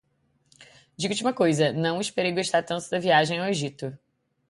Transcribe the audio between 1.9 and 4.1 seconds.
esperei gostar tanto da viagem ao Egipto.